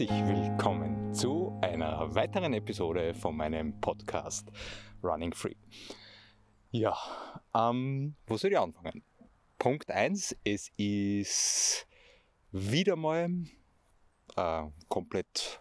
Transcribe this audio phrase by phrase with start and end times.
[0.00, 4.48] Herzlich willkommen zu einer weiteren Episode von meinem Podcast
[5.02, 5.56] Running Free.
[6.70, 6.96] Ja,
[7.54, 9.04] ähm, wo soll ich anfangen?
[9.58, 11.86] Punkt 1, es ist
[12.50, 13.24] wieder mal
[14.36, 15.60] eine äh, komplett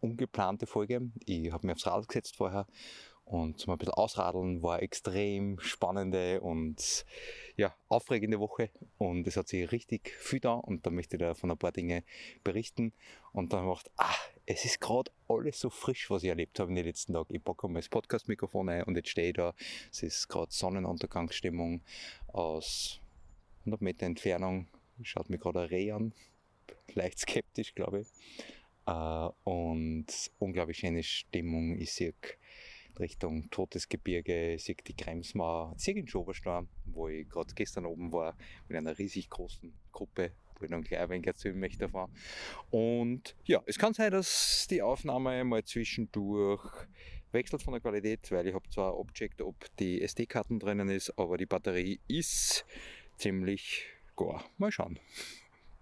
[0.00, 1.10] ungeplante Folge.
[1.26, 2.66] Ich habe mir aufs Rad gesetzt vorher
[3.24, 7.06] und zum ein bisschen ausradeln war extrem spannende und
[7.56, 8.70] ja, aufregende Woche.
[8.98, 11.72] Und es hat sich richtig viel da und da möchte ich da von ein paar
[11.72, 12.04] Dinge
[12.42, 12.92] berichten.
[13.32, 14.14] Und dann gedacht, ah,
[14.46, 17.34] es ist gerade alles so frisch, was ich erlebt habe in den letzten Tagen.
[17.34, 19.54] Ich packe mal das Podcast-Mikrofon ein und jetzt stehe ich da,
[19.90, 21.80] es ist gerade Sonnenuntergangsstimmung
[22.28, 23.00] aus
[23.60, 24.68] 100 Meter Entfernung,
[25.02, 26.12] schaut mir gerade ein Reh an,
[26.92, 28.08] leicht skeptisch glaube ich.
[28.86, 30.06] Äh, und
[30.38, 32.12] unglaublich schöne Stimmung, ich sehe
[32.98, 38.36] Richtung Totes Gebirge, sehe die Kremsmauer, sehe den Schobersturm, wo ich gerade gestern oben war,
[38.68, 42.10] mit einer riesig großen Gruppe, wo ich dann gleich ein wenig erzählen möchte davon.
[42.70, 46.64] Und ja, es kann sein, dass die Aufnahme mal zwischendurch
[47.32, 51.36] wechselt von der Qualität, weil ich habe zwar Object, ob die SD-Karten drinnen ist, aber
[51.36, 52.64] die Batterie ist
[53.18, 54.44] ziemlich gar.
[54.56, 54.98] Mal schauen,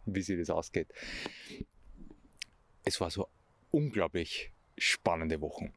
[0.06, 0.88] wie sich das ausgeht.
[2.84, 3.28] Es war so
[3.70, 5.72] unglaublich spannende Wochen.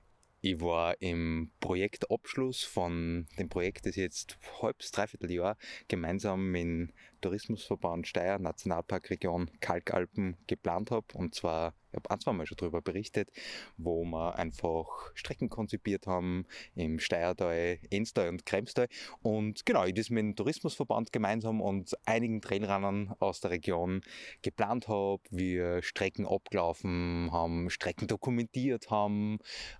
[0.48, 5.58] Ich war im Projektabschluss von dem Projekt, das jetzt halbes, dreiviertel Jahr
[5.88, 6.94] gemeinsam mit
[7.26, 11.08] Tourismusverband Steyr, Nationalparkregion Kalkalpen geplant habe.
[11.16, 13.30] Und zwar ich habe ein, zwei Mal schon darüber berichtet,
[13.78, 18.90] wo wir einfach Strecken konzipiert haben im Steiertal, Enstal und Kremstal.
[19.22, 24.02] Und genau, ich das mit dem Tourismusverband gemeinsam und einigen Trailrunnern aus der Region
[24.42, 29.40] geplant habe, wir Strecken abgelaufen haben, Strecken dokumentiert haben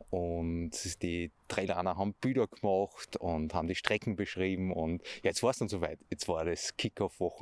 [0.10, 5.58] und die Trailrunner haben Bilder gemacht und haben die Strecken beschrieben und jetzt war es
[5.58, 6.00] dann soweit.
[6.10, 7.35] Jetzt war das Kickoff-Wochenende,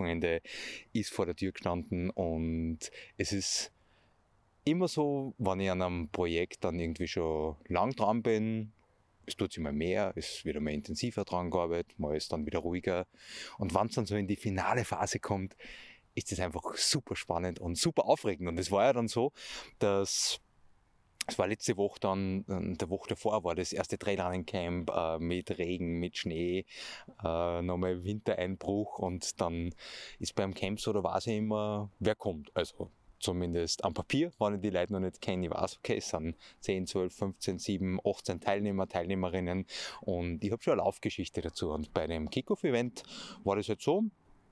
[0.94, 2.80] ist vor der Tür gestanden und
[3.18, 3.72] es ist
[4.66, 8.72] immer so, wenn ich an einem Projekt dann irgendwie schon lang dran bin,
[9.26, 12.59] es tut sich mal mehr, es wird immer intensiver dran gearbeitet, mal ist dann wieder
[12.59, 13.08] ruhiger.
[13.58, 15.56] Und wenn es dann so in die finale Phase kommt,
[16.16, 18.48] ist es einfach super spannend und super aufregend.
[18.48, 19.31] Und es war ja dann so,
[19.80, 20.40] dass
[21.28, 22.45] es war letzte Woche dann,
[22.78, 26.66] der Woche davor war das erste Trailrunning-Camp äh, mit Regen, mit Schnee,
[27.23, 29.73] äh, nochmal Wintereinbruch und dann
[30.19, 32.51] ist beim Camp so, da weiß ich immer, wer kommt.
[32.56, 32.91] Also
[33.23, 36.35] zumindest am Papier, wenn ich die Leute noch nicht kenne, ich weiß, okay, es sind
[36.59, 39.66] 10, 12, 15, 7, 18 Teilnehmer, Teilnehmerinnen
[40.01, 41.72] und ich habe schon eine Laufgeschichte dazu.
[41.72, 43.03] Und bei dem Kickoff-Event
[43.44, 44.03] war das halt so,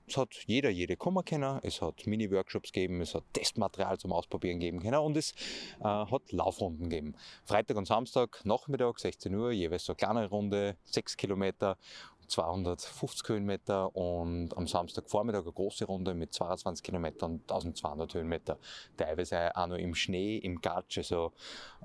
[0.06, 4.58] es hat jeder, jede kommen können, es hat Mini-Workshops gegeben, es hat Testmaterial zum Ausprobieren
[4.58, 4.98] geben können.
[4.98, 5.32] Und es
[5.80, 7.14] äh, hat Laufrunden gegeben.
[7.44, 11.76] Freitag und Samstag, Nachmittag, 16 Uhr, jeweils so eine kleine Runde, 6 Kilometer
[12.32, 18.58] 250 Höhenmeter und am Samstagvormittag eine große Runde mit 22 Kilometern, 1200 Höhenmeter.
[18.96, 20.98] Teilweise auch noch im Schnee, im Gatsch.
[20.98, 21.32] Also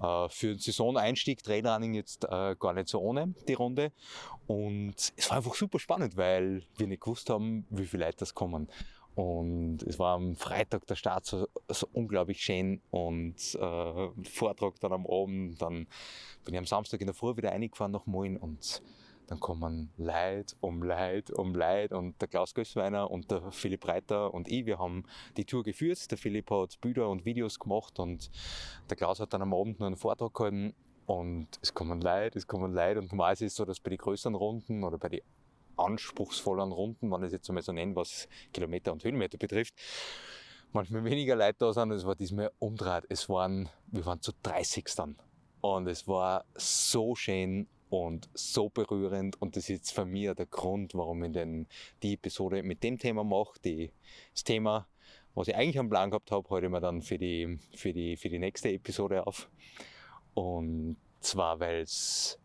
[0.01, 3.91] äh, für den Saisoneinstieg Trailrunning jetzt äh, gar nicht so ohne die Runde.
[4.47, 8.33] Und es war einfach super spannend, weil wir nicht gewusst haben, wie viele Leute das
[8.33, 8.69] kommen.
[9.15, 14.93] Und es war am Freitag der Start so, so unglaublich schön und äh, Vortrag dann
[14.93, 15.59] am Abend.
[15.59, 15.87] Dann
[16.45, 18.83] bin ich am Samstag in der Früh wieder reingefahren nach Moin und
[19.27, 24.33] dann kommen Leid um Leid um Leid und der Klaus Gößweiner und der Philipp Reiter
[24.33, 25.03] und ich, wir haben
[25.35, 26.09] die Tour geführt.
[26.09, 28.31] Der Philipp hat Bilder und Videos gemacht und
[28.89, 30.73] der Klaus hat dann am Abend noch einen Vortrag gehalten
[31.05, 33.99] und es kommen Leid, es kommen Leid und normalerweise ist es so, dass bei den
[33.99, 35.21] größeren Runden oder bei den
[35.77, 39.75] anspruchsvollen Runden, wenn ich es jetzt einmal so nenne, was Kilometer und Höhenmeter betrifft,
[40.73, 41.91] manchmal weniger Leute da sind.
[41.91, 43.05] Es war diesmal umdreht.
[43.09, 45.15] Es waren, wir waren zu 30 dann.
[45.61, 50.45] Und es war so schön und so berührend und das ist jetzt für mich der
[50.45, 51.67] Grund, warum ich denn
[52.03, 53.59] die Episode mit dem Thema mache.
[53.63, 53.91] Die,
[54.33, 54.87] das Thema,
[55.35, 58.17] was ich eigentlich am Plan gehabt habe, halte ich mir dann für die, für die,
[58.17, 59.49] für die nächste Episode auf.
[60.33, 62.39] Und zwar, weil es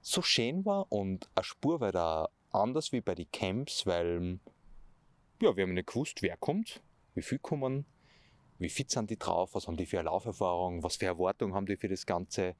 [0.00, 4.38] so schön war und eine Spur war da anders wie bei den Camps, weil
[5.40, 6.82] ja, wir haben nicht gewusst, wer kommt,
[7.14, 7.84] wie viel kommen,
[8.58, 11.66] wie fit sind die drauf, was haben die für eine Lauferfahrung, was für Erwartungen haben
[11.66, 12.54] die für das Ganze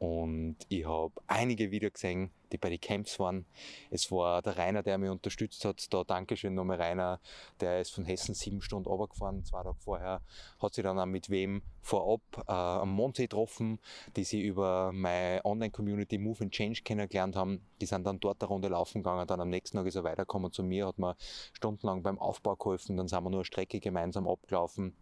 [0.00, 3.44] und ich habe einige wieder gesehen, die bei den Camps waren.
[3.90, 5.92] Es war der Rainer, der mich unterstützt hat.
[5.92, 7.20] Da Dankeschön nochmal Rainer,
[7.60, 10.22] der ist von Hessen sieben Stunden runtergefahren, zwei Tage vorher.
[10.58, 13.78] Hat sich dann auch mit wem vorab äh, am Mondsee getroffen,
[14.16, 17.60] die sie über meine Online-Community Move and Change kennengelernt haben.
[17.82, 19.26] Die sind dann dort eine Runde laufen gegangen.
[19.26, 21.14] Dann am nächsten Tag ist er weitergekommen zu mir, hat mir
[21.52, 22.96] stundenlang beim Aufbau geholfen.
[22.96, 24.94] Dann sind wir nur eine Strecke gemeinsam abgelaufen.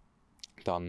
[0.65, 0.89] Dann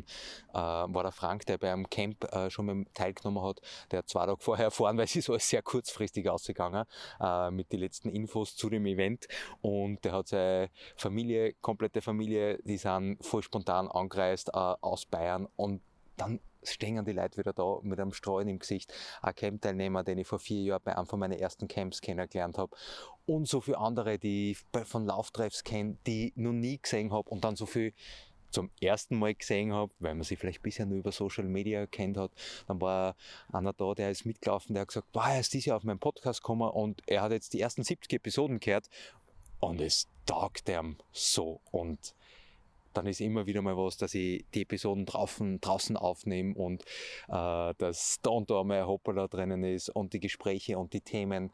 [0.54, 3.62] äh, war der Frank, der beim Camp äh, schon mit teilgenommen hat,
[3.92, 6.86] der hat zwei Tage vorher erfahren, weil es ist alles sehr kurzfristig ausgegangen
[7.20, 9.28] äh, mit den letzten Infos zu dem Event.
[9.62, 15.48] Und der hat seine Familie, komplette Familie, die sind voll spontan angereist äh, aus Bayern
[15.56, 15.82] und
[16.18, 18.94] dann stehen die Leute wieder da mit einem Streuen im Gesicht.
[19.22, 22.76] Ein Camp-Teilnehmer, den ich vor vier Jahren bei einem von meinen ersten Camps kennengelernt habe.
[23.26, 27.30] Und so viele andere, die ich von Lauftreffs kenne, die ich noch nie gesehen habe.
[27.30, 27.94] Und dann so viel
[28.50, 32.18] zum ersten Mal gesehen habe, weil man sie vielleicht bisher nur über Social Media kennt
[32.18, 32.32] hat,
[32.68, 33.16] dann war
[33.52, 36.00] einer da, der ist mitgelaufen, der hat gesagt, wow, er ist dieses Jahr auf meinen
[36.00, 38.90] Podcast gekommen und er hat jetzt die ersten 70 Episoden gehört
[39.60, 41.62] und es taugt ihm so.
[41.72, 42.16] Und
[42.94, 46.84] dann ist immer wieder mal was, dass ich die Episoden draußen, draußen aufnehme und
[47.28, 51.02] äh, dass da und da mal ein Hoppala drinnen ist und die Gespräche und die
[51.02, 51.52] Themen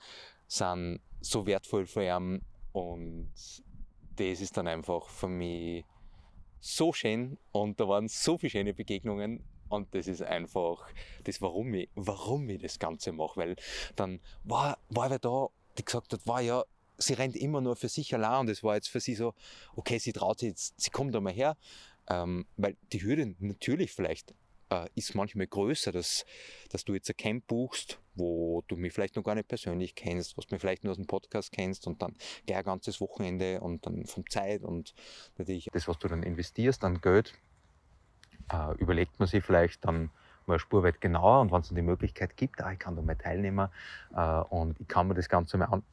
[0.48, 2.42] sind so wertvoll für ihn
[2.72, 3.32] und
[4.16, 5.84] das ist dann einfach für mich
[6.60, 10.88] so schön und da waren so viele schöne Begegnungen und das ist einfach
[11.24, 13.56] das, warum ich, warum ich das Ganze mache, weil
[13.96, 15.48] dann war, war wer da,
[15.78, 16.64] die gesagt hat, war ja,
[16.98, 19.34] sie rennt immer nur für sich allein und es war jetzt für sie so,
[19.76, 21.58] okay, sie traut sich jetzt, sie kommt da mal her,
[22.10, 24.34] ähm, weil die Hürde natürlich vielleicht
[24.84, 26.26] äh, ist manchmal größer, dass,
[26.70, 30.38] dass du jetzt ein Camp buchst, wo du mich vielleicht noch gar nicht persönlich kennst,
[30.38, 33.86] was mir vielleicht nur aus dem Podcast kennst und dann gleich ein ganzes Wochenende und
[33.86, 34.94] dann von Zeit und
[35.38, 37.34] natürlich das, was du dann investierst an Geld,
[38.52, 40.10] äh, überlegt man sich vielleicht dann
[40.46, 43.16] mal spurweit genauer und wenn es dann die Möglichkeit gibt, ah, ich kann da mal
[43.16, 43.70] teilnehmen
[44.16, 45.84] äh, und ich kann mir das Ganze mal an,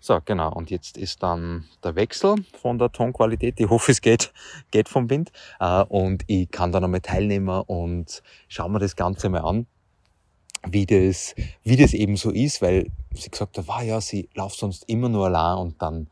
[0.00, 0.50] so, genau.
[0.52, 3.60] Und jetzt ist dann der Wechsel von der Tonqualität.
[3.60, 4.32] Ich hoffe, es geht,
[4.70, 5.30] geht vom Wind.
[5.60, 9.66] Äh, und ich kann dann einmal teilnehmen und schauen wir das Ganze mal an,
[10.66, 14.58] wie das, wie das eben so ist, weil sie gesagt hat, war ja, sie läuft
[14.58, 16.08] sonst immer nur allein und dann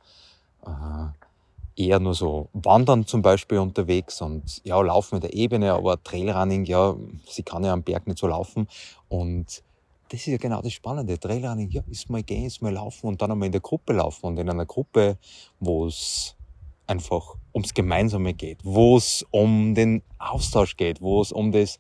[0.67, 6.02] äh, eher nur so wandern zum Beispiel unterwegs und ja, laufen in der Ebene, aber
[6.02, 6.94] Trailrunning, ja,
[7.26, 8.69] sie kann ja am Berg nicht so laufen
[9.08, 9.62] und
[10.08, 11.19] das ist ja genau das Spannende.
[11.19, 14.26] Trailrunning, ja, ist mal gehen, ist mal laufen und dann einmal in der Gruppe laufen
[14.26, 15.19] und in einer Gruppe,
[15.60, 16.37] wo es
[16.87, 21.78] einfach ums Gemeinsame geht, wo es um den Austausch geht, wo es um das,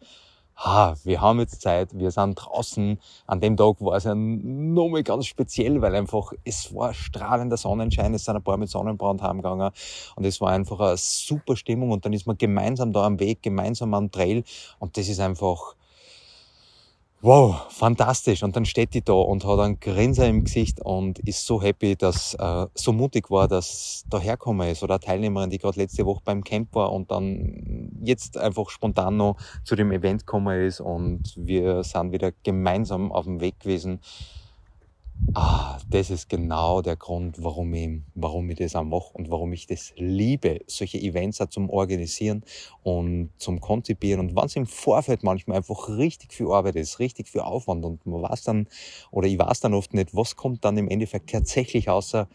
[0.56, 2.98] ha, wir haben jetzt Zeit, wir sind draußen.
[3.26, 8.12] An dem Tag war es ja nochmal ganz speziell, weil einfach, es war strahlender Sonnenschein,
[8.12, 9.70] es sind ein paar mit Sonnenbrand heimgegangen
[10.16, 13.42] und es war einfach eine super Stimmung und dann ist man gemeinsam da am Weg,
[13.42, 14.44] gemeinsam am Trail
[14.78, 15.76] und das ist einfach,
[17.20, 18.42] wow, fantastisch.
[18.42, 21.96] Und dann steht die da und hat einen Grinser im Gesicht und ist so happy,
[21.96, 24.82] dass äh, so mutig war, dass da herkommen ist.
[24.82, 29.16] Oder eine Teilnehmerin, die gerade letzte Woche beim Camp war und dann jetzt einfach spontan
[29.16, 34.00] noch zu dem Event gekommen ist und wir sind wieder gemeinsam auf dem Weg gewesen.
[35.34, 39.52] Ah, das ist genau der Grund, warum ich, warum ich das auch mache und warum
[39.52, 42.44] ich das liebe, solche Events auch zum Organisieren
[42.82, 44.20] und zum Konzipieren.
[44.20, 48.04] Und wenn es im Vorfeld manchmal einfach richtig viel Arbeit ist, richtig viel Aufwand und
[48.06, 48.68] man weiß dann,
[49.10, 52.28] oder ich weiß dann oft nicht, was kommt dann im Endeffekt tatsächlich außer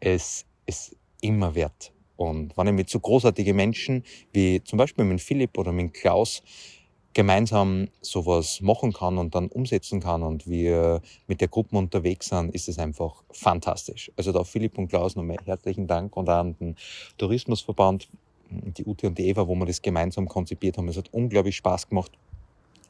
[0.00, 1.92] es ist immer wert.
[2.16, 6.42] Und wenn ich mit so großartigen Menschen wie zum Beispiel mit Philipp oder mit Klaus
[7.14, 12.54] gemeinsam sowas machen kann und dann umsetzen kann und wir mit der Gruppe unterwegs sind,
[12.54, 14.10] ist es einfach fantastisch.
[14.16, 16.76] Also da Philipp und Klaus nochmal herzlichen Dank und an den
[17.18, 18.08] Tourismusverband,
[18.50, 20.88] die Ute und die Eva, wo wir das gemeinsam konzipiert haben.
[20.88, 22.12] Es hat unglaublich Spaß gemacht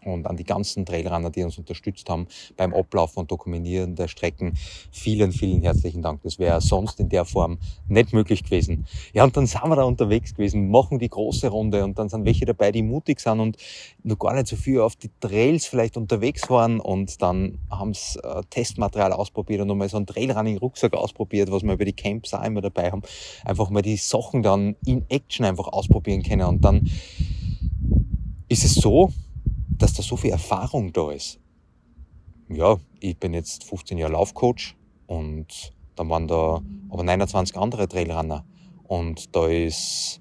[0.04, 4.54] und an die ganzen Trailrunner, die uns unterstützt haben beim Ablaufen und Dokumentieren der Strecken.
[4.90, 6.22] Vielen, vielen herzlichen Dank.
[6.22, 8.86] Das wäre sonst in der Form nicht möglich gewesen.
[9.12, 12.24] Ja, und dann sind wir da unterwegs gewesen, machen die große Runde und dann sind
[12.24, 13.56] welche dabei, die mutig sind und
[14.02, 18.18] noch gar nicht so viel auf die Trails vielleicht unterwegs waren und dann haben sie
[18.22, 22.42] äh, Testmaterial ausprobiert und nochmal so einen Trailrunning-Rucksack ausprobiert, was wir über die Camps auch
[22.42, 23.02] immer dabei haben.
[23.44, 26.90] Einfach mal die Sachen dann in Action einfach ausprobieren können und dann
[28.48, 29.10] ist es so,
[29.82, 31.40] dass da so viel Erfahrung da ist.
[32.48, 34.76] Ja, ich bin jetzt 15 Jahre Laufcoach
[35.08, 38.44] und dann waren da aber 29 andere Trailrunner.
[38.84, 40.20] Und da ist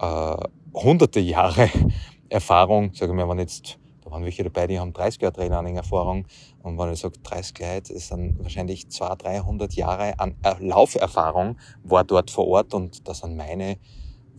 [0.00, 0.36] äh,
[0.74, 1.70] hunderte Jahre
[2.28, 6.26] Erfahrung, sage ich mal, wenn jetzt, da waren welche dabei, die haben 30 Jahre Trailrunning-Erfahrung
[6.64, 12.02] und wenn ich sage 30 Leute, ist dann wahrscheinlich 200, 300 Jahre an Lauferfahrung war
[12.02, 12.74] dort vor Ort.
[12.74, 13.78] Und das sind meine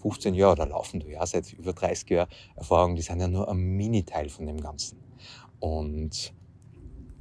[0.01, 3.49] 15 Jahre oder laufen du ja seit über 30 Jahren Erfahrung, die sind ja nur
[3.49, 4.99] ein Mini-Teil von dem Ganzen.
[5.59, 6.33] Und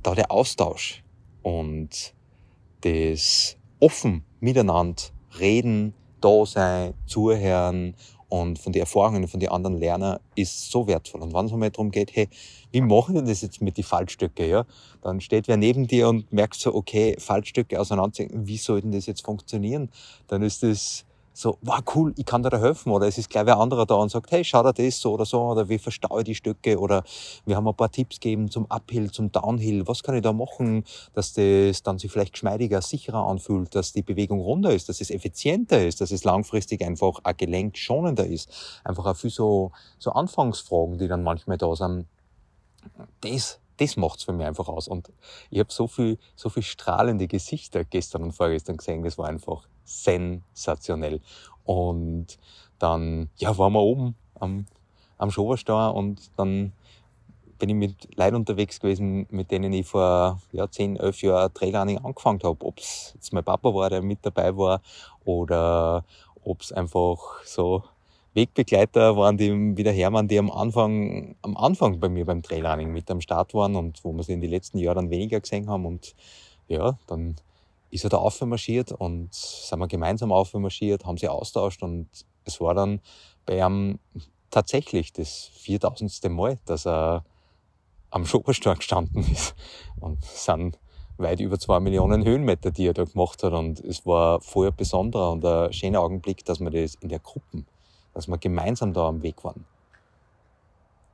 [0.02, 1.02] da der Austausch
[1.42, 2.14] und
[2.82, 5.02] das offen miteinander
[5.38, 7.94] reden, da sein, zuhören
[8.28, 11.22] und von den Erfahrungen von den anderen lernen, ist so wertvoll.
[11.22, 12.28] Und wenn es einmal darum geht, hey,
[12.72, 14.66] wie machen wir das jetzt mit den Fallstücke, ja?
[15.02, 19.06] Dann steht wer neben dir und merkt so, okay, Fallstücke auseinanderziehen, wie soll denn das
[19.06, 19.90] jetzt funktionieren?
[20.26, 21.05] Dann ist das
[21.36, 22.90] so, wow, cool, ich kann dir da helfen.
[22.90, 25.26] Oder es ist gleich wer anderer da und sagt, hey, schau dir das so oder
[25.26, 25.42] so.
[25.42, 26.80] Oder wie verstaue ich die Stücke?
[26.80, 27.04] Oder
[27.44, 29.86] wir haben ein paar Tipps gegeben zum Uphill, zum Downhill.
[29.86, 34.00] Was kann ich da machen, dass das dann sich vielleicht geschmeidiger, sicherer anfühlt, dass die
[34.00, 38.50] Bewegung runder ist, dass es effizienter ist, dass es langfristig einfach auch gelenkschonender ist.
[38.82, 42.06] Einfach auch viel so, so Anfangsfragen, die dann manchmal da sind.
[43.20, 44.88] Das, das macht's für mich einfach aus.
[44.88, 45.12] Und
[45.50, 49.68] ich habe so viel, so viel strahlende Gesichter gestern und vorgestern gesehen, das war einfach
[49.86, 51.20] sensationell.
[51.64, 52.38] Und
[52.78, 54.66] dann, ja, waren wir oben am,
[55.16, 56.72] am Schoberstein und dann
[57.58, 61.98] bin ich mit Leuten unterwegs gewesen, mit denen ich vor ja, 10, 11 Jahren Trailrunning
[61.98, 62.64] angefangen habe.
[62.64, 64.82] Ob es jetzt mein Papa war, der mit dabei war,
[65.24, 66.04] oder
[66.44, 67.82] ob es einfach so
[68.34, 72.92] Wegbegleiter waren, die wieder her waren, die am Anfang, am Anfang bei mir beim Trailrunning
[72.92, 75.70] mit am Start waren und wo wir sie in den letzten Jahren dann weniger gesehen
[75.70, 75.86] haben.
[75.86, 76.14] Und
[76.68, 77.36] ja, dann
[77.90, 82.08] ist er da aufmarschiert und sind wir gemeinsam aufmarschiert, haben sie austauscht und
[82.44, 83.00] es war dann
[83.44, 83.98] bei ihm
[84.50, 86.30] tatsächlich das 4000.
[86.30, 87.24] Mal, dass er
[88.10, 89.54] am Schoberstein gestanden ist.
[90.00, 90.78] Und sind
[91.18, 93.52] weit über zwei Millionen Höhenmeter, die er da gemacht hat.
[93.52, 97.64] Und es war ein besonderer und ein schöner Augenblick, dass wir das in der Gruppe,
[98.14, 99.64] dass wir gemeinsam da am Weg waren.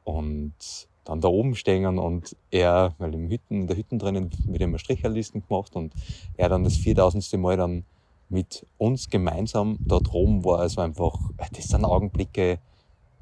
[0.05, 4.61] Und dann da oben stehen und er, weil im Hütten, in der Hütten drinnen mit
[4.61, 5.93] ihm Stricherlisten gemacht und
[6.37, 7.33] er dann das 4000.
[7.35, 7.85] Mal dann
[8.29, 10.61] mit uns gemeinsam dort oben war.
[10.61, 11.19] Also einfach,
[11.53, 12.59] das sind Augenblicke,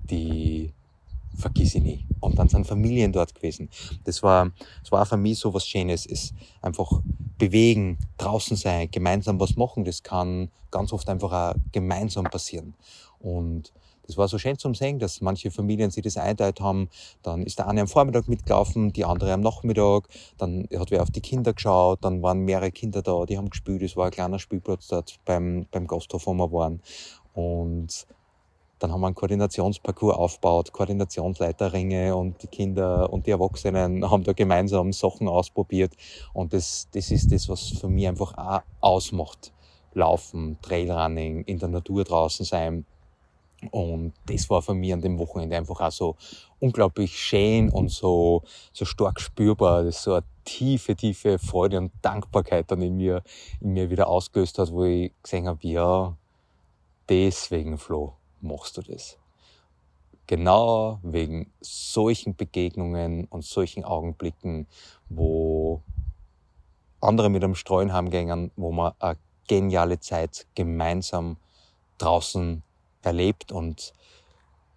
[0.04, 0.72] die
[1.36, 2.06] vergiss ich nie.
[2.20, 3.70] Und dann sind Familien dort gewesen.
[4.04, 4.50] Das war,
[4.82, 6.06] das war für mich so was Schönes.
[6.06, 7.00] Es einfach
[7.38, 9.84] bewegen, draußen sein, gemeinsam was machen.
[9.84, 12.74] Das kann ganz oft einfach auch gemeinsam passieren.
[13.18, 13.72] Und
[14.10, 16.88] das war so schön zum Sehen, dass manche Familien sich das einteilt haben.
[17.22, 20.08] Dann ist der eine am Vormittag mitgelaufen, die andere am Nachmittag.
[20.36, 22.00] Dann hat wer auf die Kinder geschaut.
[22.02, 23.82] Dann waren mehrere Kinder da, die haben gespielt.
[23.82, 26.82] Es war ein kleiner Spielplatz dort beim, beim Gasthof, wo wir waren.
[27.34, 28.04] Und
[28.80, 34.32] dann haben wir einen Koordinationsparcours aufgebaut, Koordinationsleiterringe und die Kinder und die Erwachsenen haben da
[34.32, 35.92] gemeinsam Sachen ausprobiert.
[36.32, 39.52] Und das, das ist das, was für mich einfach auch ausmacht.
[39.92, 42.86] Laufen, Trailrunning, in der Natur draußen sein,
[43.70, 46.16] und das war für mich an dem Wochenende einfach auch so
[46.58, 49.84] unglaublich schön und so, so stark spürbar.
[49.84, 53.22] Das ist so eine tiefe, tiefe Freude und Dankbarkeit dann in mir,
[53.60, 56.16] in mir wieder ausgelöst hat, wo ich gesehen habe, ja,
[57.08, 59.18] deswegen, Flo, machst du das.
[60.26, 64.66] Genau wegen solchen Begegnungen und solchen Augenblicken,
[65.08, 65.82] wo
[67.00, 69.16] andere mit einem Streuen haben gängen, wo man eine
[69.48, 71.36] geniale Zeit gemeinsam
[71.98, 72.62] draußen
[73.02, 73.92] erlebt und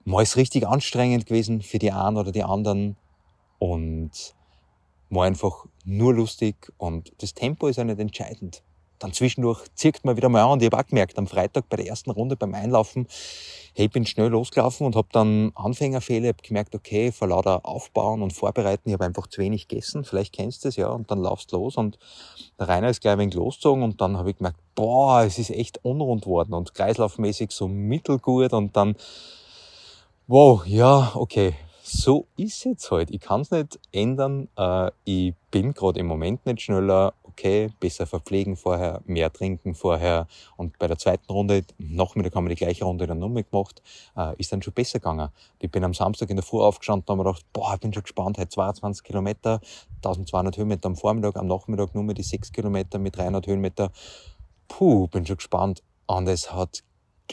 [0.05, 2.97] mal ist richtig anstrengend gewesen für die einen oder die anderen
[3.59, 4.11] und
[5.09, 8.63] mal einfach nur lustig und das Tempo ist ja nicht entscheidend.
[9.03, 10.51] Dann zwischendurch zirkt man wieder mal an.
[10.51, 13.05] Und ich habe auch gemerkt, am Freitag bei der ersten Runde beim Einlaufen,
[13.75, 18.31] hey, bin schnell losgelaufen und habe dann Anfängerfehler, habe gemerkt, okay, vor lauter Aufbauen und
[18.31, 21.51] Vorbereiten, ich habe einfach zu wenig gegessen, vielleicht kennst du es ja, und dann laufst
[21.51, 21.75] los.
[21.75, 21.99] Und
[22.57, 23.83] der Rainer ist gleich ein wenig losgezogen.
[23.83, 28.53] Und dann habe ich gemerkt, boah, es ist echt unrund worden und kreislaufmäßig so mittelgut.
[28.53, 28.95] Und dann,
[30.27, 33.11] wow, ja, okay, so ist jetzt halt.
[33.11, 34.47] Ich kann es nicht ändern.
[34.57, 40.27] Äh, ich bin gerade im Moment nicht schneller okay, besser verpflegen vorher, mehr trinken vorher.
[40.55, 43.81] Und bei der zweiten Runde, Nachmittag haben wir die gleiche Runde dann nochmal gemacht,
[44.15, 45.29] äh, ist dann schon besser gegangen.
[45.59, 48.03] Ich bin am Samstag in der Früh aufgestanden und habe gedacht, boah, ich bin schon
[48.03, 49.59] gespannt, heute 22 Kilometer,
[49.97, 53.91] 1200 Höhenmeter am Vormittag, am Nachmittag nur mehr die 6 Kilometer mit 300 Höhenmeter.
[54.67, 55.83] Puh, bin schon gespannt.
[56.05, 56.83] Und es hat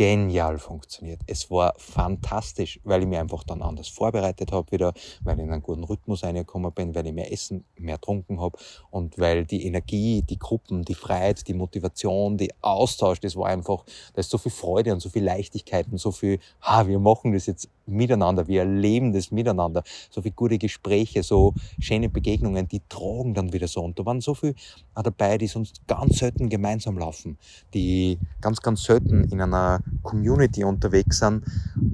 [0.00, 1.20] genial funktioniert.
[1.26, 5.52] Es war fantastisch, weil ich mich einfach dann anders vorbereitet habe wieder, weil ich in
[5.52, 8.56] einen guten Rhythmus reingekommen bin, weil ich mehr Essen, mehr getrunken habe
[8.90, 13.84] und weil die Energie, die Gruppen, die Freiheit, die Motivation, die Austausch, das war einfach,
[14.14, 17.34] da ist so viel Freude und so viel Leichtigkeit und so viel, ha, wir machen
[17.34, 22.80] das jetzt miteinander, wir erleben das miteinander, so viele gute Gespräche, so schöne Begegnungen, die
[22.88, 23.82] tragen dann wieder so.
[23.82, 24.54] Und da waren so viele
[24.94, 27.38] dabei, die sonst ganz selten gemeinsam laufen,
[27.74, 31.44] die ganz, ganz selten in einer Community unterwegs sind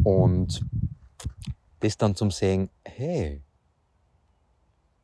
[0.04, 0.64] und
[1.80, 3.42] das dann zum Sehen, hey,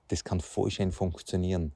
[0.09, 1.73] das kann voll schön funktionieren,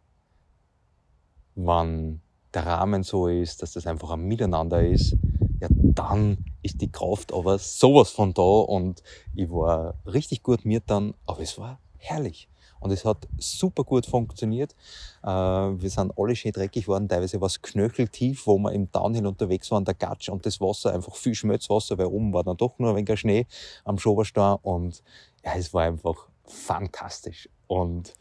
[1.54, 2.20] wenn
[2.52, 5.16] der Rahmen so ist, dass das einfach ein Miteinander ist,
[5.61, 9.03] ja, dann ist die Kraft aber sowas von da und
[9.35, 12.49] ich war richtig gut mir dann, aber es war herrlich.
[12.79, 14.75] Und es hat super gut funktioniert.
[15.23, 19.27] Äh, wir sind alle schön dreckig geworden, teilweise war es knöcheltief, wo wir im Downhill
[19.27, 22.79] unterwegs waren, der Gatsch und das Wasser, einfach viel Schmelzwasser, weil oben war dann doch
[22.79, 23.47] nur ein wenig Schnee
[23.85, 25.03] am Schoberstein und
[25.45, 27.49] ja, es war einfach fantastisch.
[27.67, 28.13] Und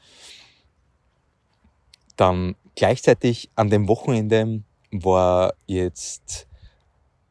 [2.16, 6.48] dann gleichzeitig an dem Wochenende war jetzt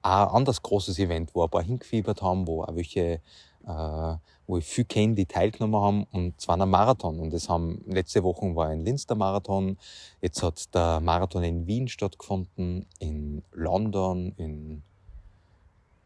[0.04, 3.20] ein anderes großes Event, wo ein paar hingefiebert haben, wo auch welche,
[3.66, 7.20] äh, wo ich viel kenne, die teilgenommen haben, und zwar ein Marathon.
[7.20, 9.78] Und das haben, letzte Woche war in Linz der Marathon,
[10.20, 14.82] jetzt hat der Marathon in Wien stattgefunden, in London, in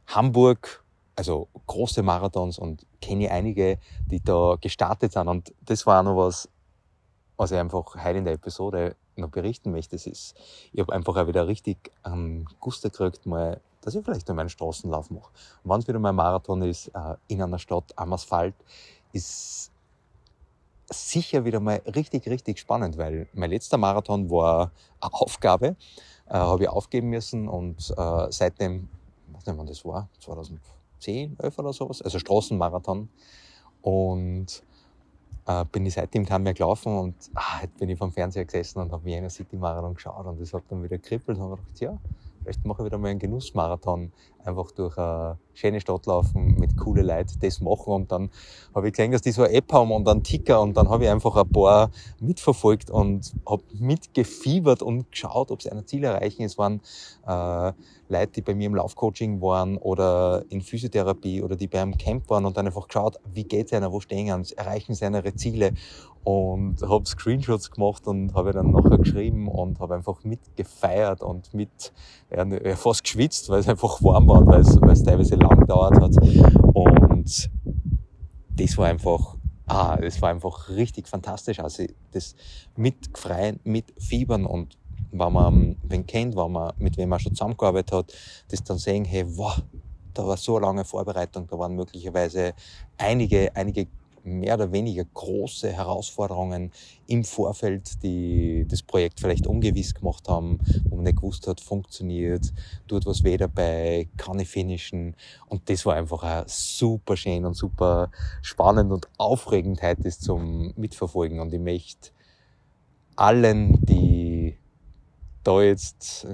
[0.07, 0.85] Hamburg,
[1.17, 5.27] also große Marathons und kenne einige, die da gestartet sind.
[5.27, 6.49] Und das war auch noch was,
[7.37, 9.97] was ich einfach heute in der Episode noch berichten möchte.
[9.97, 10.37] Das ist,
[10.73, 14.51] ich habe einfach auch wieder richtig ähm, Guster gekriegt, mal dass ich vielleicht einmal einen
[14.51, 15.31] Straßenlauf mache.
[15.63, 18.55] Und wenn es wieder mal ein Marathon ist, äh, in einer Stadt, am Asphalt,
[19.13, 19.71] ist
[20.91, 25.77] sicher wieder mal richtig, richtig spannend, weil mein letzter Marathon war eine Aufgabe,
[26.29, 28.89] äh, habe ich aufgeben müssen und äh, seitdem,
[29.29, 33.09] ich weiß nicht wann das war, 2010, 11 oder sowas, also Straßenmarathon
[33.83, 34.63] und
[35.47, 38.81] äh, bin ich seitdem kein mehr gelaufen und ah, jetzt bin ich vom Fernseher gesessen
[38.81, 41.81] und habe Vienna City Marathon geschaut und das hat dann wieder kribbelt und habe gedacht,
[41.81, 41.99] ja,
[42.43, 44.13] Vielleicht mache ich wieder mal einen Genussmarathon,
[44.45, 48.31] einfach durch eine schöne Stadt laufen, mit coole Leuten das machen und dann
[48.75, 51.05] habe ich gesehen, dass die so eine App haben und einen Ticker und dann habe
[51.05, 51.91] ich einfach ein paar
[52.21, 56.45] mitverfolgt und habe mitgefiebert und geschaut, ob sie ein Ziel erreichen.
[56.45, 56.81] Es waren
[57.27, 57.73] äh,
[58.09, 62.31] Leute, die bei mir im Laufcoaching waren oder in Physiotherapie oder die bei einem Camp
[62.31, 65.35] waren und dann einfach geschaut, wie geht es einer, wo stehen sie, erreichen sie ihre
[65.35, 65.73] Ziele
[66.29, 71.91] und habe Screenshots gemacht und habe dann nachher geschrieben und habe einfach mitgefeiert und mit
[72.31, 72.45] ja,
[72.77, 76.15] fast geschwitzt, weil es einfach warm war, es, weil es teilweise lang gedauert hat.
[76.75, 77.51] Und
[78.51, 79.37] das war einfach,
[79.69, 81.61] ah, das war einfach richtig fantastisch.
[81.61, 82.37] Also das
[82.77, 84.77] mit Freien, mit Fiebern und
[85.11, 88.15] wenn man wen kennt, wenn man, mit wem man schon zusammengearbeitet hat,
[88.51, 89.63] das dann sehen, hey, wow,
[90.13, 92.53] da war so eine lange Vorbereitung, da waren möglicherweise
[92.99, 93.87] einige, einige
[94.29, 96.73] mehr oder weniger große Herausforderungen
[97.07, 102.53] im Vorfeld, die das Projekt vielleicht ungewiss gemacht haben, wo man nicht gewusst hat, funktioniert,
[102.87, 105.17] tut was weh dabei, kann ich finishen.
[105.47, 108.11] Und das war einfach super schön und super
[108.43, 111.41] spannend und aufregend heute das zum Mitverfolgen.
[111.41, 112.11] Und ich möchte
[113.17, 114.57] allen, die
[115.43, 116.27] da jetzt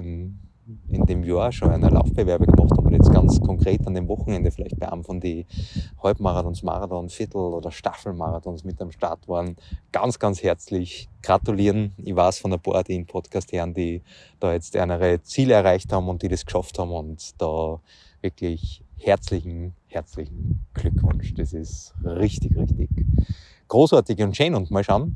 [0.89, 4.79] in dem Jahr schon eine Laufbewerbe gemacht haben, jetzt ganz konkret an dem Wochenende vielleicht
[4.79, 5.45] bei einem von den
[6.01, 9.55] Halbmarathons, Marathon, Viertel- oder Staffelmarathons mit am Start waren,
[9.91, 11.93] ganz, ganz herzlich gratulieren.
[11.97, 14.01] Ich weiß von ein paar, die im Podcast hören, die
[14.39, 17.79] da jetzt ihre Ziele erreicht haben und die das geschafft haben und da
[18.21, 21.33] wirklich herzlichen, herzlichen Glückwunsch.
[21.35, 22.89] Das ist richtig, richtig
[23.67, 25.15] großartig und schön und mal schauen,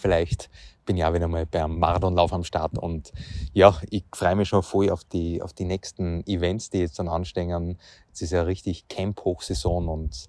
[0.00, 0.50] vielleicht
[0.86, 2.76] bin ich auch wieder mal beim Marathonlauf am Start.
[2.78, 3.12] Und
[3.52, 7.08] ja, ich freue mich schon voll auf die, auf die nächsten Events, die jetzt dann
[7.08, 7.78] anstehen.
[8.08, 10.28] Jetzt ist ja richtig Camp-Hochsaison und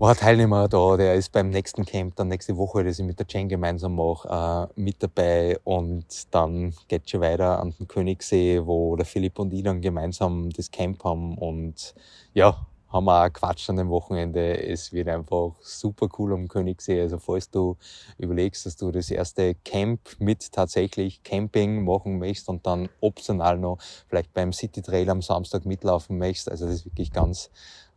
[0.00, 3.26] war Teilnehmer da, der ist beim nächsten Camp, dann nächste Woche, das ich mit der
[3.28, 5.58] Jen gemeinsam mache, äh, mit dabei.
[5.64, 10.48] Und dann geht schon weiter an den Königssee, wo der Philipp und ich dann gemeinsam
[10.50, 11.36] das Camp haben.
[11.36, 11.94] Und
[12.32, 14.62] ja, haben wir auch Quatsch an dem Wochenende.
[14.66, 17.00] Es wird einfach super cool am Königssee.
[17.00, 17.76] Also falls du
[18.18, 23.78] überlegst, dass du das erste Camp mit tatsächlich Camping machen möchtest und dann optional noch
[24.08, 27.50] vielleicht beim City Trail am Samstag mitlaufen möchtest, also das ist wirklich ganz,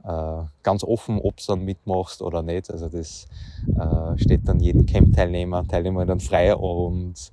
[0.03, 2.69] äh, ganz offen, ob du dann mitmachst oder nicht.
[2.69, 3.27] Also das
[3.67, 7.31] äh, steht dann jedem Camp-Teilnehmer, Teilnehmer dann frei und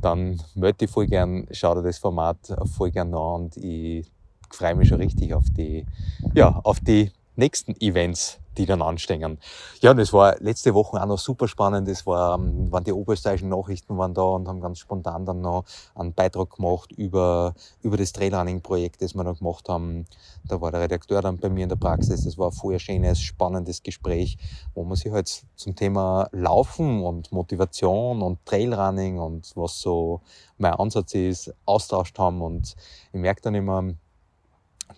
[0.00, 2.38] dann möchte ich voll gern, schau dir das Format
[2.76, 4.06] voll gern an und ich
[4.54, 5.86] freue mich schon richtig auf die,
[6.34, 9.38] ja, auf die nächsten Events, die dann anstehen.
[9.80, 11.88] Ja, und es war letzte Woche auch noch super spannend.
[11.88, 15.64] Es war, ähm, waren die oberösterreichischen Nachrichten waren da und haben ganz spontan dann noch
[15.94, 20.04] einen Beitrag gemacht über, über das Trailrunning-Projekt, das wir noch gemacht haben.
[20.46, 22.24] Da war der Redakteur dann bei mir in der Praxis.
[22.24, 24.36] Das war ein vorher schönes, spannendes Gespräch,
[24.74, 30.20] wo man sich halt zum Thema Laufen und Motivation und Trailrunning und was so
[30.58, 32.42] mein Ansatz ist, austauscht haben.
[32.42, 32.74] Und
[33.12, 33.94] ich merke dann immer,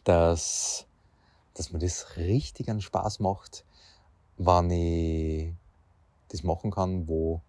[0.05, 0.87] dass,
[1.55, 3.65] dass mir das richtig einen Spaß macht,
[4.39, 5.53] wenn ich
[6.29, 7.41] das machen kann, wo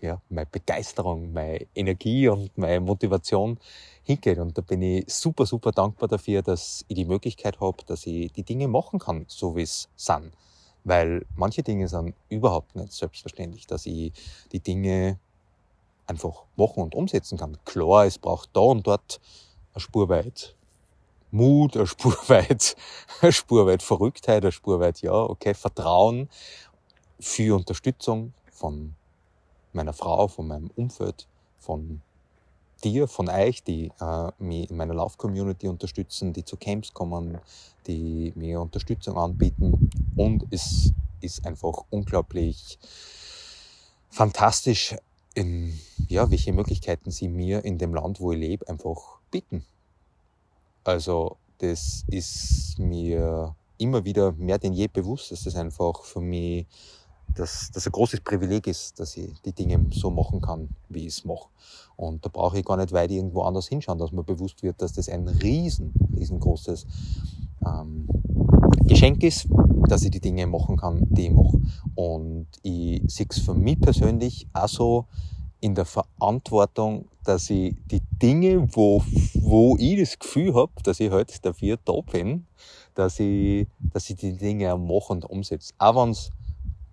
[0.00, 3.58] ja, meine Begeisterung, meine Energie und meine Motivation
[4.02, 4.38] hingeht.
[4.38, 8.32] Und da bin ich super, super dankbar dafür, dass ich die Möglichkeit habe, dass ich
[8.32, 10.32] die Dinge machen kann, so wie es sind.
[10.84, 14.12] Weil manche Dinge sind überhaupt nicht selbstverständlich, dass ich
[14.52, 15.18] die Dinge
[16.06, 17.58] einfach machen und umsetzen kann.
[17.64, 19.20] Klar, es braucht da und dort
[19.74, 20.56] eine Spur weit
[21.32, 22.76] Mut, eine Spur weit,
[23.20, 26.28] eine Spur weit Verrücktheit, eine Spur weit, ja, okay, Vertrauen.
[27.18, 28.94] viel Unterstützung von
[29.72, 31.26] meiner Frau, von meinem Umfeld,
[31.58, 32.00] von
[32.82, 37.38] dir, von euch, die äh, mich in meiner Lauf-Community unterstützen, die zu Camps kommen,
[37.86, 39.90] die mir Unterstützung anbieten.
[40.16, 42.78] Und es ist einfach unglaublich
[44.10, 44.96] fantastisch,
[45.34, 49.64] in, ja, welche Möglichkeiten sie mir in dem Land, wo ich lebe, einfach bieten.
[50.84, 56.66] Also das ist mir immer wieder mehr denn je bewusst, dass das einfach für mich
[57.34, 61.18] dass das ein großes Privileg ist, dass ich die Dinge so machen kann, wie ich
[61.18, 61.48] es mache.
[61.96, 64.92] Und da brauche ich gar nicht weit irgendwo anders hinschauen, dass mir bewusst wird, dass
[64.92, 66.86] das ein riesen, riesengroßes
[67.66, 68.08] ähm,
[68.84, 69.48] Geschenk ist,
[69.88, 71.60] dass ich die Dinge machen kann, die ich mache.
[71.94, 75.06] Und ich sehe es für mich persönlich auch so
[75.60, 79.02] in der Verantwortung, dass ich die Dinge, wo,
[79.34, 82.46] wo ich das Gefühl habe, dass ich halt dafür da bin,
[82.94, 85.72] dass ich, dass ich die Dinge mache und umsetze.
[85.78, 86.30] Auch wenn es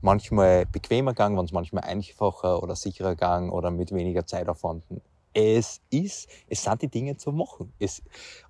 [0.02, 4.84] manchmal bequemer gegangen, wenn es manchmal einfacher oder sicherer gegangen oder mit weniger Zeitaufwand.
[5.40, 7.72] Es ist, es sind die Dinge zu machen.
[7.78, 8.02] Es,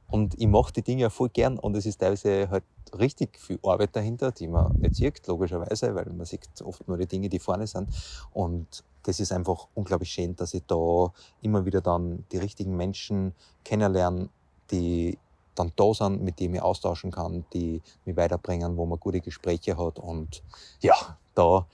[0.08, 2.64] und ich mache die Dinge voll gern und es ist teilweise halt
[2.98, 7.06] richtig viel Arbeit dahinter, die man nicht sieht, logischerweise, weil man sieht oft nur die
[7.06, 7.90] Dinge, die vorne sind.
[8.32, 13.34] Und das ist einfach unglaublich schön, dass ich da immer wieder dann die richtigen Menschen
[13.66, 14.30] kennenlerne,
[14.72, 15.18] die
[15.56, 19.78] dann da sind, mit denen ich austauschen kann, die mich weiterbringen, wo man gute Gespräche
[19.78, 20.00] hat.
[20.00, 20.42] Und
[20.80, 21.68] ja, da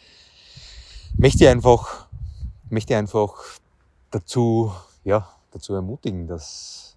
[1.17, 2.07] möchte ich einfach,
[2.71, 3.35] möchte ich einfach
[4.09, 4.71] dazu,
[5.03, 6.95] ja, dazu ermutigen, dass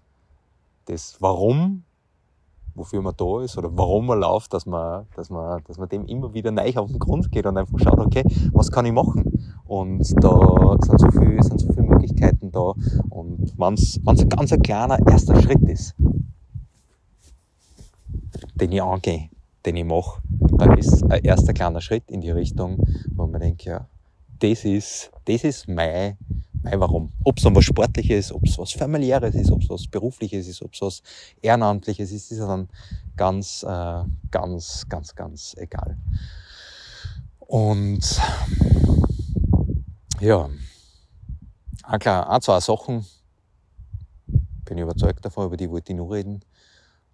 [0.85, 1.83] das Warum,
[2.75, 6.05] wofür man da ist oder warum man läuft, dass man, dass man, dass man dem
[6.05, 9.59] immer wieder neu auf den Grund geht und einfach schaut, okay, was kann ich machen?
[9.65, 12.73] Und da sind so viele, sind so viele Möglichkeiten da.
[13.09, 15.95] Und wenn es ein ganz ein kleiner erster Schritt ist,
[18.55, 19.29] den ich angehe,
[19.65, 20.21] den ich mache,
[20.57, 22.77] dann ist ein erster kleiner Schritt in die Richtung,
[23.15, 23.87] wo man denkt, ja,
[24.39, 26.17] das ist, das ist mein,
[26.63, 27.11] mein Warum.
[27.23, 30.61] Ob es dann was Sportliches, ob es was Familiäres ist, ob es was Berufliches ist,
[30.61, 31.03] ob es was
[31.41, 32.69] Ehrenamtliches ist, ist dann
[33.15, 35.97] ganz, äh, ganz, ganz, ganz egal.
[37.39, 38.19] Und
[40.19, 40.49] ja,
[41.83, 43.05] auch klar, auch zwei Sachen
[44.65, 46.41] bin ich überzeugt davon, über die wollte ich nur reden.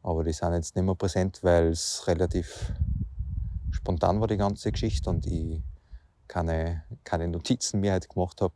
[0.02, 2.74] Aber die sind jetzt nicht mehr präsent, weil es relativ
[3.72, 5.62] spontan war, die ganze Geschichte, und ich
[6.28, 8.56] keine, keine Notizen mehr halt gemacht habe.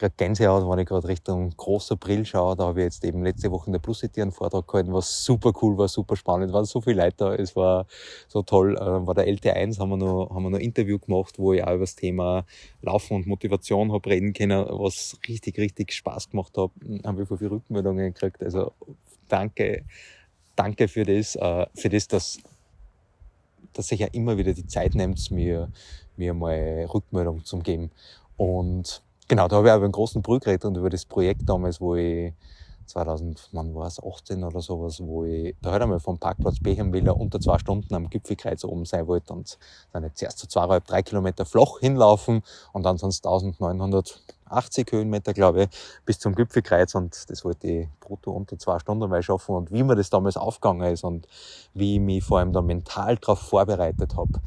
[0.00, 3.50] Gerade Gänsehaut, wenn ich gerade Richtung großer Brill schaue, da habe ich jetzt eben letzte
[3.50, 6.64] Woche in der Plus City einen Vortrag gehalten, was super cool war, super spannend, waren
[6.64, 7.86] so viele Leute da, es war
[8.26, 8.76] so toll.
[8.76, 11.74] War der LT1, haben wir noch, haben wir noch ein Interview gemacht, wo ich auch
[11.74, 12.44] über das Thema
[12.82, 16.70] Laufen und Motivation habe reden können, was richtig, richtig Spaß gemacht hat.
[17.04, 18.72] Haben wir viele Rückmeldungen gekriegt, also
[19.28, 19.84] danke
[20.60, 22.38] danke für das, äh, für das, dass,
[23.72, 25.70] dass ich ja immer wieder die Zeit nimmt, mir,
[26.16, 27.90] mir mal Rückmeldung zu geben.
[28.36, 31.48] Und genau, da habe ich auch über einen großen Brück geredet und über das Projekt
[31.48, 32.34] damals, wo ich
[32.86, 37.16] 2000, wann war es, 18 oder sowas, wo ich da halt einmal vom Parkplatz Bechenwiller
[37.16, 39.56] unter zwei Stunden am Gipfelkreuz oben sein wollte und
[39.92, 45.62] dann jetzt erst so zweieinhalb, drei Kilometer flach hinlaufen und dann sonst 1980 Höhenmeter, glaube
[45.62, 45.68] ich,
[46.04, 49.84] bis zum Gipfelkreuz und das wollte ich brutto unter zwei Stunden mal schaffen und wie
[49.84, 51.28] mir das damals aufgegangen ist und
[51.72, 54.40] wie ich mich vor allem da mental darauf vorbereitet habe,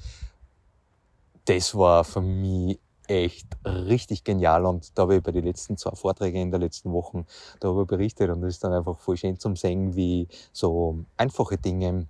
[1.46, 2.80] das war für mich
[3.14, 4.66] echt richtig genial.
[4.66, 7.26] Und da habe ich bei den letzten zwei Vorträgen in der letzten Wochen
[7.60, 12.08] darüber berichtet und es ist dann einfach voll schön zum sehen, wie so einfache Dinge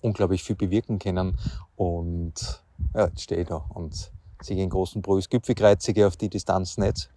[0.00, 1.38] unglaublich viel bewirken können.
[1.76, 2.62] Und
[2.94, 7.10] ja, jetzt stehe ich da und sehe den großen Brüß Gipfelkreuzige auf die Distanz nicht,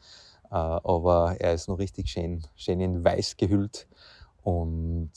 [0.51, 3.87] äh, aber er ist noch richtig schön, schön in weiß gehüllt.
[4.43, 5.11] Und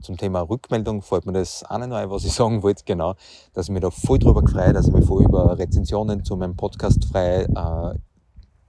[0.00, 3.14] zum Thema Rückmeldung fällt mir das auch nicht ein, was ich sagen wollte, genau,
[3.52, 6.56] dass ich mich da voll drüber freue, dass ich mich voll über Rezensionen zu meinem
[6.56, 7.98] Podcast freue äh,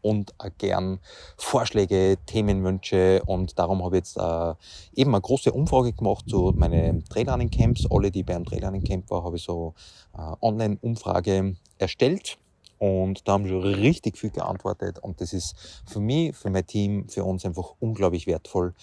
[0.02, 1.00] und auch gern
[1.38, 3.22] Vorschläge, Themenwünsche.
[3.26, 4.54] Und darum habe ich jetzt äh,
[5.00, 7.86] eben eine große Umfrage gemacht zu meinen Trailrunning Camps.
[7.90, 9.74] Alle, die beim Trailrunning Camp waren, habe ich so
[10.18, 12.38] äh, Online-Umfrage erstellt.
[12.80, 14.98] Und da haben schon richtig viel geantwortet.
[15.00, 18.74] Und das ist für mich, für mein Team, für uns einfach unglaublich wertvoll,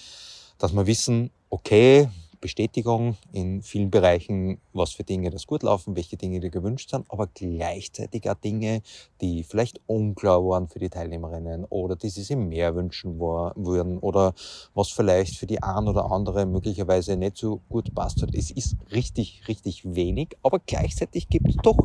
[0.58, 2.08] dass wir wissen, okay,
[2.40, 7.10] Bestätigung in vielen Bereichen, was für Dinge das gut laufen, welche Dinge dir gewünscht sind,
[7.10, 8.82] aber gleichzeitig auch Dinge,
[9.20, 14.34] die vielleicht unklar waren für die Teilnehmerinnen oder die sie sich mehr wünschen würden oder
[14.74, 18.24] was vielleicht für die ein oder andere möglicherweise nicht so gut passt.
[18.32, 21.78] Es ist richtig, richtig wenig, aber gleichzeitig gibt es doch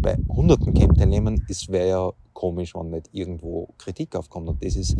[0.00, 4.48] bei hunderten Camp-Teilnehmern, es wäre ja komisch, wenn nicht irgendwo Kritik aufkommt.
[4.48, 4.96] Und das ist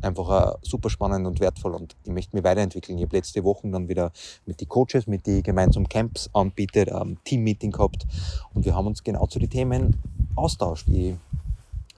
[0.00, 2.98] einfach super spannend und wertvoll und ich möchte mich weiterentwickeln.
[2.98, 4.12] Ich habe letzte Woche dann wieder
[4.46, 8.06] mit den Coaches, mit die gemeinsam Camps anbietet, ein Team-Meeting gehabt
[8.54, 9.96] und wir haben uns genau zu den Themen
[10.36, 10.88] austauscht.
[10.88, 11.14] Ich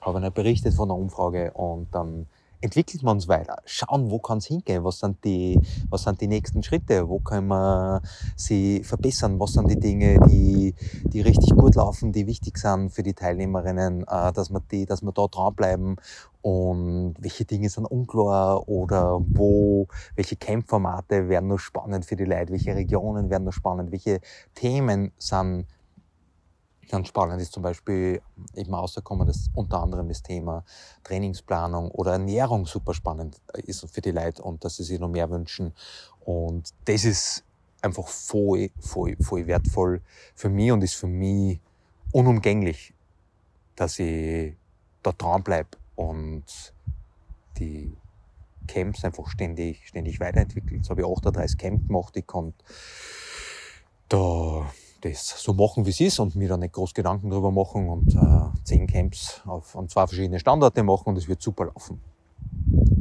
[0.01, 2.25] habe ihnen berichtet von der Umfrage und dann
[2.61, 6.27] entwickelt man uns weiter, schauen, wo kann es hingehen, was sind, die, was sind die
[6.27, 8.01] nächsten Schritte, wo können wir
[8.35, 13.03] sie verbessern, was sind die Dinge, die, die richtig gut laufen, die wichtig sind für
[13.03, 15.97] die Teilnehmerinnen, äh, dass wir, die, dass wir da dranbleiben?
[16.43, 18.67] Und welche Dinge sind unklar?
[18.67, 23.91] Oder wo, welche Campformate werden noch spannend für die Leute, welche Regionen werden noch spannend,
[23.91, 24.21] welche
[24.55, 25.67] Themen sind
[26.89, 28.21] Ganz spannend ist zum Beispiel
[28.53, 30.65] eben rausgekommen, dass unter anderem das Thema
[31.03, 35.29] Trainingsplanung oder Ernährung super spannend ist für die Leute und dass sie sich noch mehr
[35.29, 35.73] wünschen.
[36.25, 37.45] Und das ist
[37.81, 40.01] einfach voll, voll, voll wertvoll
[40.35, 41.59] für mich und ist für mich
[42.11, 42.93] unumgänglich,
[43.75, 44.55] dass ich
[45.01, 46.43] da dran bleibe und
[47.57, 47.95] die
[48.67, 50.77] Camps einfach ständig, ständig weiterentwickeln.
[50.77, 52.63] Jetzt habe ich 38 Camps gemacht, ich konnte
[54.09, 54.69] da
[55.01, 58.15] das so machen, wie es ist und mir da nicht groß Gedanken drüber machen und
[58.15, 61.99] äh, zehn Camps auf, an zwei verschiedene Standorte machen und es wird super laufen.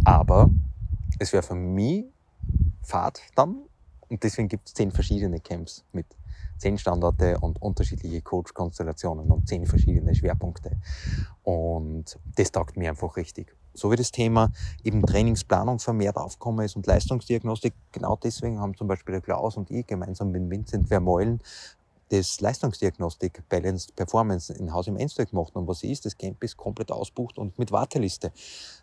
[0.04, 0.50] Aber
[1.18, 2.06] es wäre für mich
[2.82, 3.56] Fahrt dann
[4.08, 6.06] und deswegen gibt es zehn verschiedene Camps mit
[6.60, 10.76] zehn Standorte und unterschiedliche Coach-Konstellationen und zehn verschiedene Schwerpunkte.
[11.42, 13.54] Und das taugt mir einfach richtig.
[13.72, 14.50] So wie das Thema
[14.84, 19.70] eben Trainingsplanung vermehrt aufkommen ist und Leistungsdiagnostik, genau deswegen haben zum Beispiel der Klaus und
[19.70, 21.40] ich gemeinsam mit Vincent Vermeulen
[22.10, 25.54] das Leistungsdiagnostik Balanced Performance in Haus im Enstag gemacht.
[25.54, 28.32] Und was sie ist, das Camp ist komplett ausbucht und mit Warteliste.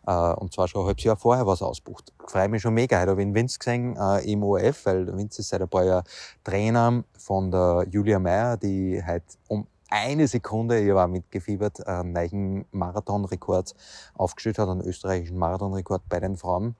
[0.06, 2.14] Äh, und zwar schon ein halbes Jahr vorher was ausbucht.
[2.26, 3.00] Freue mich schon mega.
[3.00, 6.04] Heute habe ich Vince gesehen äh, im ORF, weil Vince ist seit ein paar Jahren
[6.44, 12.66] Trainer von der Julia Meyer, die halt um eine Sekunde, ich war mitgefiebert, einen neuen
[12.72, 13.74] Marathonrekord
[14.16, 16.76] aufgestellt hat, einen österreichischen Marathonrekord bei den Frauen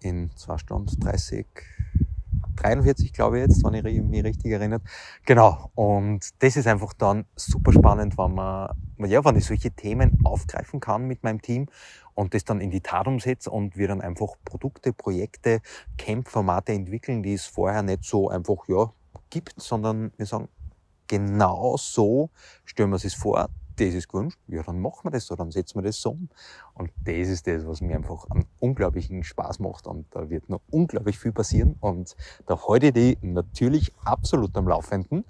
[0.00, 1.46] in 2 Stunden 30
[2.56, 4.82] 43, glaube ich jetzt, wenn ich mich richtig erinnert.
[5.24, 5.70] Genau.
[5.74, 10.80] Und das ist einfach dann super spannend, wenn man, ja, wenn ich solche Themen aufgreifen
[10.80, 11.66] kann mit meinem Team
[12.14, 15.60] und das dann in die Tat umsetze und wir dann einfach Produkte, Projekte,
[15.98, 18.92] Camp-Formate entwickeln, die es vorher nicht so einfach, ja,
[19.30, 20.48] gibt, sondern wir sagen,
[21.08, 22.30] genau so
[22.64, 25.76] stellen wir es vor, das ist gewünscht, ja, dann machen wir das so, dann setzen
[25.76, 26.28] wir das so um.
[26.74, 30.60] Und das ist das, was mir einfach einen unglaublichen Spaß macht und da wird noch
[30.70, 35.24] unglaublich viel passieren und da heute die natürlich absolut am Laufenden.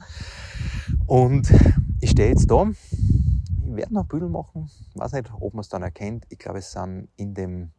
[1.06, 1.52] Und
[2.00, 5.82] ich stehe jetzt da, ich werde noch Büdel machen, weiß nicht, ob man es dann
[5.82, 6.26] erkennt.
[6.28, 7.70] Ich glaube, es sind in dem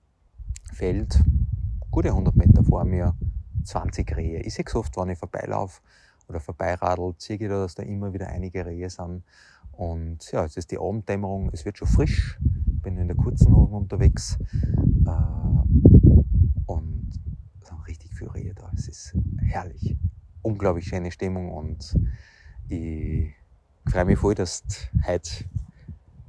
[0.73, 1.19] Feld
[1.91, 3.15] gute 100 Meter vor mir
[3.63, 4.41] 20 Rehe.
[4.41, 5.81] Ich sehe so oft, wenn ich vorbeilaufe
[6.27, 9.23] oder vorbeiradel, sehe ich da, dass da immer wieder einige Rehe sind.
[9.77, 13.75] Und ja, es ist die Abenddämmerung, es wird schon frisch, bin in der kurzen Hose
[13.75, 14.37] unterwegs.
[15.05, 15.11] Äh,
[16.65, 17.09] und
[17.61, 18.71] es sind richtig viele Rehe da.
[18.75, 19.97] Es ist herrlich,
[20.41, 21.95] unglaublich schöne Stimmung und
[22.69, 23.33] ich
[23.85, 25.45] freue mich voll, dass du heute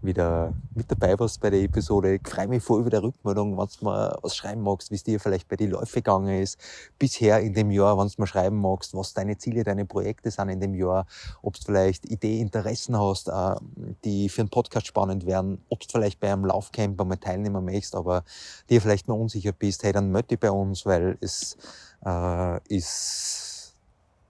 [0.07, 2.15] wieder mit dabei warst bei der Episode.
[2.15, 5.05] Ich freue mich voll über die Rückmeldung, wenn du mal was schreiben magst, wie es
[5.05, 6.59] dir vielleicht bei den Läufen gegangen ist,
[6.99, 10.49] bisher in dem Jahr, wenn du mal schreiben magst, was deine Ziele, deine Projekte sind
[10.49, 11.07] in dem Jahr,
[11.43, 13.57] ob du vielleicht Ideen, Interessen hast, äh,
[14.05, 17.97] die für einen Podcast spannend wären, ob du vielleicht bei einem Laufcamp einmal teilnehmen möchtest,
[17.97, 18.25] aber
[18.71, 21.57] dir vielleicht noch unsicher bist, hey, dann melde dich bei uns, weil es
[22.05, 23.75] äh, ist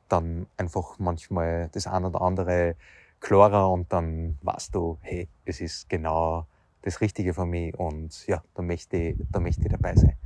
[0.09, 2.77] dann einfach manchmal das ein oder andere
[3.27, 6.47] klarer und dann weißt du, hey, es ist genau
[6.83, 10.17] das Richtige für mich und ja, da möchte ich, da möchte ich dabei sein.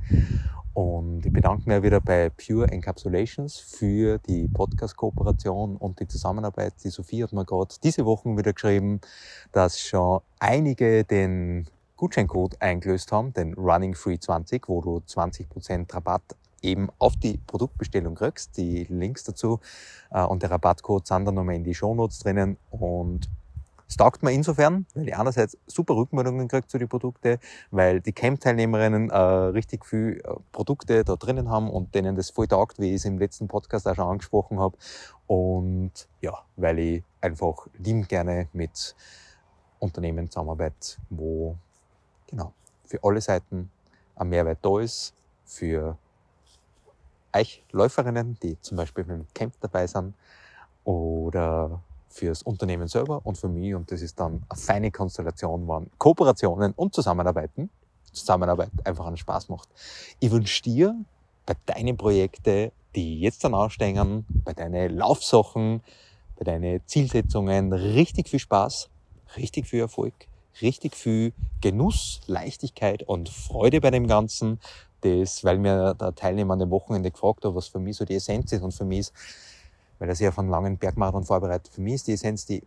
[0.75, 6.75] Und ich bedanke mich wieder bei Pure Encapsulations für die Podcast-Kooperation und die Zusammenarbeit.
[6.83, 9.01] Die Sophie hat mir gerade diese Woche wieder geschrieben,
[9.51, 16.35] dass schon einige den Gutscheincode eingelöst haben, den Running Free 20, wo du 20% Rabatt
[16.61, 18.57] eben auf die Produktbestellung kriegst.
[18.57, 19.59] Die Links dazu
[20.11, 23.29] äh, und der Rabattcode sind dann nochmal in die Shownotes drinnen und
[23.91, 27.39] es taugt mir insofern, weil ich einerseits super Rückmeldungen kriege zu den Produkten,
[27.71, 32.47] weil die Camp-Teilnehmerinnen äh, richtig viel äh, Produkte da drinnen haben und denen das voll
[32.47, 34.77] taugt, wie ich es im letzten Podcast auch schon angesprochen habe.
[35.27, 38.95] Und ja, weil ich einfach liebend gerne mit
[39.79, 41.57] Unternehmen zusammenarbeite, wo
[42.27, 42.53] genau
[42.85, 43.71] für alle Seiten
[44.15, 45.97] ein Mehrwert da ist, für
[47.33, 50.13] euch Läuferinnen, die zum Beispiel mit dem Camp dabei sind
[50.83, 53.73] oder fürs Unternehmen selber und für mich.
[53.73, 57.69] Und das ist dann eine feine Konstellation, wann Kooperationen und Zusammenarbeiten,
[58.11, 59.69] Zusammenarbeit einfach einen Spaß macht.
[60.19, 60.95] Ich wünsche dir
[61.45, 65.81] bei deinen Projekten, die jetzt dann ausstehen, bei deinen Laufsachen,
[66.37, 68.89] bei deinen Zielsetzungen richtig viel Spaß,
[69.37, 70.13] richtig viel Erfolg,
[70.61, 74.59] richtig viel Genuss, Leichtigkeit und Freude bei dem Ganzen.
[75.01, 78.15] Das, weil mir der Teilnehmer an dem Wochenende gefragt hat, was für mich so die
[78.15, 78.61] Essenz ist.
[78.61, 79.13] Und für mich ist,
[79.99, 82.63] weil er sich auf einen langen Bergmarathon vorbereitet, für mich ist die Essenz die,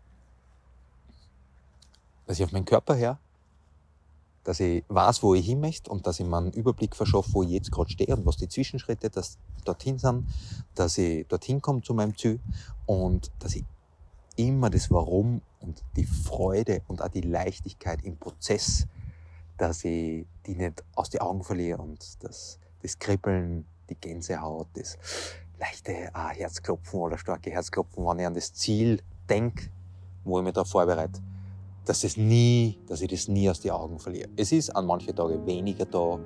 [2.27, 3.19] dass ich auf meinen Körper her,
[4.45, 7.43] dass ich weiß, wo ich hin möchte und dass ich mir einen Überblick verschaffe, wo
[7.43, 10.27] ich jetzt gerade stehe und was die Zwischenschritte das dorthin sind,
[10.75, 12.41] dass ich dorthin komme zu meinem Ziel
[12.87, 13.65] und dass ich
[14.37, 18.87] immer das Warum und die Freude und auch die Leichtigkeit im Prozess,
[19.57, 24.99] dass ich die nicht aus den Augen verliere und das, das Kribbeln, die Gänsehaut, das
[25.59, 29.71] leichte ah, Herzklopfen oder starke Herzklopfen, wenn ich an das Ziel denke,
[30.25, 31.21] wo ich mich da vorbereite,
[31.85, 34.29] dass, es nie, dass ich das nie aus den Augen verliere.
[34.37, 36.19] Es ist an manchen Tagen weniger da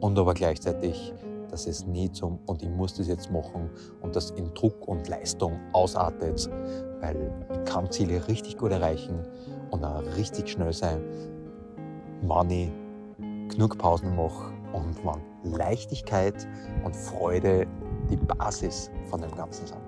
[0.00, 1.12] und aber gleichzeitig,
[1.50, 3.70] dass es nie zum und ich muss das jetzt machen
[4.00, 6.48] und das in Druck und Leistung ausartet,
[7.00, 9.26] weil ich kann Ziele richtig gut erreichen
[9.70, 11.02] und auch richtig schnell sein,
[12.22, 12.70] wenn ich
[13.52, 16.46] genug Pausen mache und wenn Leichtigkeit
[16.84, 17.66] und Freude
[18.10, 19.80] die Basis von dem Ganzen sind.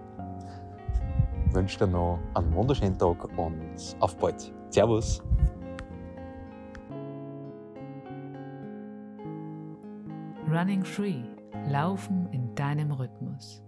[1.47, 4.53] Ich wünsche dir noch einen wunderschönen Tag und auf bald.
[4.71, 5.23] Servus.
[10.51, 11.23] Running Free.
[11.69, 13.63] Laufen in deinem Rhythmus.